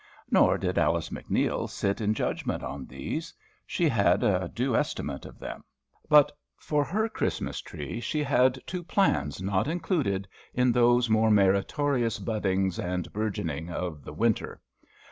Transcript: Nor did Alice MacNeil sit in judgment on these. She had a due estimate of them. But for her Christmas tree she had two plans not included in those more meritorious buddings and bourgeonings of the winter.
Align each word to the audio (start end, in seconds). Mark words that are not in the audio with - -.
Nor 0.31 0.57
did 0.57 0.79
Alice 0.79 1.09
MacNeil 1.11 1.69
sit 1.69 2.01
in 2.01 2.15
judgment 2.15 2.63
on 2.63 2.87
these. 2.87 3.35
She 3.67 3.87
had 3.87 4.23
a 4.23 4.47
due 4.49 4.75
estimate 4.75 5.27
of 5.27 5.37
them. 5.37 5.63
But 6.09 6.31
for 6.57 6.83
her 6.83 7.07
Christmas 7.07 7.59
tree 7.61 7.99
she 7.99 8.23
had 8.23 8.57
two 8.65 8.81
plans 8.83 9.43
not 9.43 9.67
included 9.67 10.27
in 10.55 10.71
those 10.71 11.07
more 11.07 11.29
meritorious 11.29 12.17
buddings 12.17 12.79
and 12.79 13.13
bourgeonings 13.13 13.69
of 13.73 14.03
the 14.03 14.13
winter. 14.13 14.59